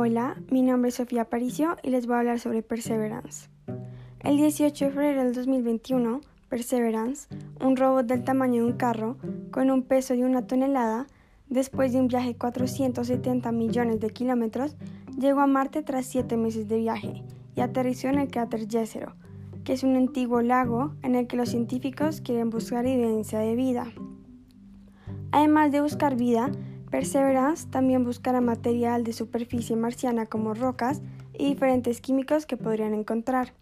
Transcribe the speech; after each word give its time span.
Hola, 0.00 0.36
mi 0.52 0.62
nombre 0.62 0.90
es 0.90 0.94
Sofía 0.94 1.24
Paricio 1.24 1.76
y 1.82 1.90
les 1.90 2.06
voy 2.06 2.14
a 2.14 2.18
hablar 2.20 2.38
sobre 2.38 2.62
Perseverance. 2.62 3.48
El 4.20 4.36
18 4.36 4.84
de 4.84 4.90
febrero 4.92 5.24
del 5.24 5.34
2021, 5.34 6.20
Perseverance, 6.48 7.26
un 7.60 7.76
robot 7.76 8.06
del 8.06 8.22
tamaño 8.22 8.62
de 8.62 8.70
un 8.70 8.76
carro 8.76 9.16
con 9.50 9.72
un 9.72 9.82
peso 9.82 10.14
de 10.14 10.24
una 10.24 10.46
tonelada, 10.46 11.08
después 11.48 11.92
de 11.92 11.98
un 11.98 12.06
viaje 12.06 12.28
de 12.28 12.36
470 12.36 13.50
millones 13.50 13.98
de 13.98 14.10
kilómetros, 14.10 14.76
llegó 15.18 15.40
a 15.40 15.48
Marte 15.48 15.82
tras 15.82 16.06
siete 16.06 16.36
meses 16.36 16.68
de 16.68 16.78
viaje 16.78 17.24
y 17.56 17.60
aterrizó 17.60 18.06
en 18.06 18.20
el 18.20 18.30
cráter 18.30 18.68
Jezero, 18.68 19.16
que 19.64 19.72
es 19.72 19.82
un 19.82 19.96
antiguo 19.96 20.42
lago 20.42 20.94
en 21.02 21.16
el 21.16 21.26
que 21.26 21.36
los 21.36 21.48
científicos 21.48 22.20
quieren 22.20 22.50
buscar 22.50 22.86
evidencia 22.86 23.40
de 23.40 23.56
vida. 23.56 23.88
Además 25.32 25.72
de 25.72 25.80
buscar 25.80 26.14
vida, 26.14 26.52
Perseverance 26.90 27.68
también 27.68 28.04
buscará 28.04 28.40
material 28.40 29.04
de 29.04 29.12
superficie 29.12 29.76
marciana 29.76 30.26
como 30.26 30.54
rocas 30.54 31.02
y 31.34 31.46
diferentes 31.46 32.00
químicos 32.00 32.46
que 32.46 32.56
podrían 32.56 32.94
encontrar. 32.94 33.52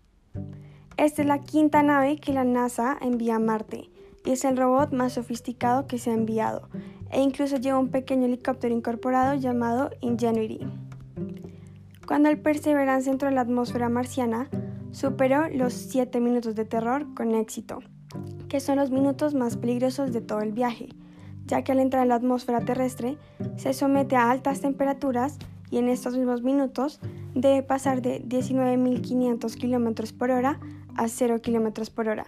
Esta 0.96 1.22
es 1.22 1.28
la 1.28 1.40
quinta 1.40 1.82
nave 1.82 2.18
que 2.18 2.32
la 2.32 2.44
NASA 2.44 2.96
envía 3.00 3.36
a 3.36 3.40
Marte 3.40 3.90
y 4.24 4.30
es 4.30 4.44
el 4.44 4.56
robot 4.56 4.92
más 4.92 5.14
sofisticado 5.14 5.86
que 5.86 5.98
se 5.98 6.10
ha 6.10 6.14
enviado 6.14 6.68
e 7.10 7.20
incluso 7.20 7.56
lleva 7.56 7.78
un 7.78 7.90
pequeño 7.90 8.26
helicóptero 8.26 8.74
incorporado 8.74 9.34
llamado 9.34 9.90
Ingenuity. 10.00 10.60
Cuando 12.06 12.28
el 12.28 12.40
Perseverance 12.40 13.10
entró 13.10 13.28
en 13.28 13.34
la 13.34 13.40
atmósfera 13.40 13.88
marciana, 13.88 14.48
superó 14.92 15.48
los 15.48 15.72
7 15.74 16.20
minutos 16.20 16.54
de 16.54 16.64
terror 16.64 17.12
con 17.14 17.34
éxito, 17.34 17.80
que 18.48 18.60
son 18.60 18.76
los 18.76 18.90
minutos 18.90 19.34
más 19.34 19.56
peligrosos 19.56 20.12
de 20.12 20.20
todo 20.20 20.40
el 20.40 20.52
viaje 20.52 20.88
ya 21.46 21.62
que 21.62 21.73
al 21.73 21.80
entrar 21.80 22.02
en 22.02 22.10
la 22.10 22.16
atmósfera 22.16 22.60
terrestre 22.64 23.18
se 23.56 23.73
somete 23.73 24.16
a 24.16 24.30
altas 24.30 24.60
temperaturas 24.60 25.38
y 25.70 25.79
en 25.79 25.88
estos 25.88 26.16
mismos 26.16 26.43
minutos 26.43 27.01
debe 27.34 27.62
pasar 27.62 28.02
de 28.02 28.23
19.500 28.23 29.57
km 29.59 30.12
por 30.12 30.30
hora 30.30 30.60
a 30.96 31.09
0 31.09 31.40
km 31.43 31.90
por 31.90 32.09
hora. 32.09 32.26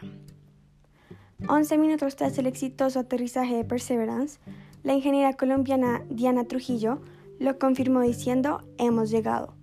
11 1.48 1.78
minutos 1.78 2.16
tras 2.16 2.36
el 2.38 2.46
exitoso 2.46 2.98
aterrizaje 3.00 3.56
de 3.56 3.64
Perseverance, 3.64 4.40
la 4.82 4.94
ingeniera 4.94 5.34
colombiana 5.34 6.02
Diana 6.10 6.44
Trujillo 6.44 7.00
lo 7.38 7.58
confirmó 7.58 8.00
diciendo 8.00 8.64
hemos 8.78 9.10
llegado. 9.10 9.54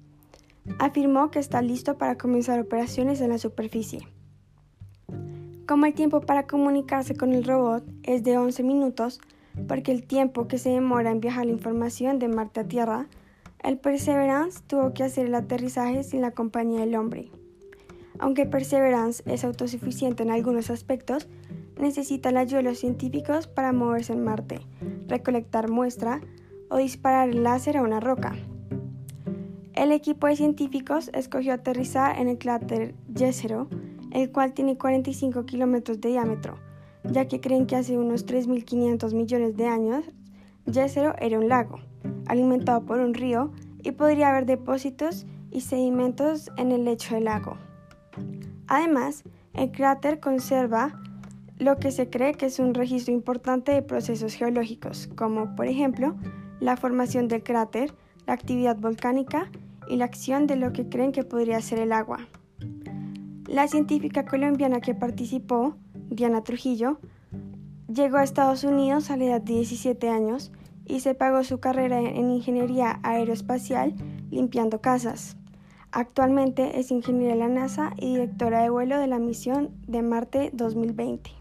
Afirmó 0.79 1.31
que 1.31 1.39
está 1.39 1.61
listo 1.61 1.97
para 1.97 2.17
comenzar 2.17 2.59
operaciones 2.59 3.22
en 3.22 3.29
la 3.29 3.38
superficie. 3.38 4.07
Como 5.67 5.85
el 5.85 5.94
tiempo 5.94 6.22
para 6.22 6.47
comunicarse 6.47 7.16
con 7.16 7.33
el 7.33 7.44
robot 7.44 7.83
es 8.03 8.23
de 8.23 8.38
11 8.38 8.63
minutos, 8.63 9.19
porque 9.67 9.91
el 9.91 10.05
tiempo 10.05 10.47
que 10.47 10.57
se 10.57 10.69
demora 10.69 11.11
en 11.11 11.21
viajar 11.21 11.45
la 11.45 11.51
información 11.51 12.19
de 12.19 12.27
Marte 12.27 12.61
a 12.61 12.67
Tierra, 12.67 13.07
el 13.63 13.77
Perseverance 13.77 14.61
tuvo 14.67 14.93
que 14.93 15.03
hacer 15.03 15.25
el 15.25 15.35
aterrizaje 15.35 16.03
sin 16.03 16.21
la 16.21 16.31
compañía 16.31 16.81
del 16.81 16.95
hombre. 16.95 17.31
Aunque 18.19 18.45
Perseverance 18.45 19.23
es 19.25 19.43
autosuficiente 19.43 20.23
en 20.23 20.31
algunos 20.31 20.69
aspectos, 20.69 21.27
necesita 21.79 22.31
la 22.31 22.41
ayuda 22.41 22.57
de 22.57 22.69
los 22.69 22.79
científicos 22.79 23.47
para 23.47 23.73
moverse 23.73 24.13
en 24.13 24.23
Marte, 24.23 24.61
recolectar 25.07 25.69
muestra 25.69 26.21
o 26.69 26.77
disparar 26.77 27.29
el 27.29 27.43
láser 27.43 27.77
a 27.77 27.81
una 27.81 27.99
roca. 27.99 28.35
El 29.73 29.91
equipo 29.91 30.27
de 30.27 30.37
científicos 30.37 31.09
escogió 31.13 31.53
aterrizar 31.53 32.17
en 32.17 32.29
el 32.29 32.37
cráter 32.37 32.95
Jezero, 33.13 33.67
el 34.11 34.31
cual 34.31 34.53
tiene 34.53 34.77
45 34.77 35.45
kilómetros 35.45 35.99
de 35.99 36.09
diámetro, 36.09 36.57
ya 37.11 37.27
que 37.27 37.39
creen 37.39 37.65
que 37.65 37.75
hace 37.75 37.97
unos 37.97 38.25
3.500 38.25 39.13
millones 39.13 39.57
de 39.57 39.67
años 39.67 40.05
Jezero 40.71 41.13
era 41.19 41.37
un 41.37 41.47
lago, 41.47 41.79
alimentado 42.27 42.85
por 42.85 42.99
un 42.99 43.13
río 43.13 43.51
y 43.83 43.91
podría 43.91 44.29
haber 44.29 44.45
depósitos 44.45 45.25
y 45.51 45.61
sedimentos 45.61 46.51
en 46.57 46.71
el 46.71 46.85
lecho 46.85 47.15
del 47.15 47.25
lago. 47.25 47.57
Además, 48.67 49.23
el 49.53 49.71
cráter 49.71 50.19
conserva 50.19 50.99
lo 51.59 51.77
que 51.77 51.91
se 51.91 52.09
cree 52.09 52.33
que 52.33 52.47
es 52.47 52.59
un 52.59 52.73
registro 52.73 53.13
importante 53.13 53.71
de 53.71 53.81
procesos 53.81 54.33
geológicos, 54.33 55.07
como 55.15 55.55
por 55.55 55.67
ejemplo 55.67 56.15
la 56.59 56.75
formación 56.75 57.27
del 57.27 57.44
cráter, 57.44 57.94
la 58.25 58.33
actividad 58.33 58.75
volcánica 58.77 59.49
y 59.88 59.97
la 59.97 60.05
acción 60.05 60.47
de 60.47 60.55
lo 60.55 60.73
que 60.73 60.89
creen 60.89 61.11
que 61.11 61.23
podría 61.23 61.61
ser 61.61 61.79
el 61.79 61.91
agua. 61.91 62.27
La 63.47 63.67
científica 63.67 64.25
colombiana 64.25 64.81
que 64.81 64.95
participó 64.95 65.77
Diana 66.15 66.43
Trujillo, 66.43 66.99
llegó 67.93 68.17
a 68.17 68.23
Estados 68.23 68.63
Unidos 68.63 69.11
a 69.11 69.17
la 69.17 69.25
edad 69.25 69.41
de 69.41 69.53
17 69.53 70.09
años 70.09 70.51
y 70.85 71.01
se 71.01 71.15
pagó 71.15 71.43
su 71.43 71.59
carrera 71.59 71.99
en 71.99 72.31
ingeniería 72.31 72.99
aeroespacial 73.03 73.95
limpiando 74.31 74.81
casas. 74.81 75.35
Actualmente 75.91 76.79
es 76.79 76.91
ingeniera 76.91 77.33
de 77.33 77.39
la 77.39 77.47
NASA 77.47 77.93
y 77.97 78.13
directora 78.13 78.61
de 78.61 78.69
vuelo 78.69 78.99
de 78.99 79.07
la 79.07 79.19
misión 79.19 79.71
de 79.87 80.01
Marte 80.01 80.51
2020. 80.53 81.31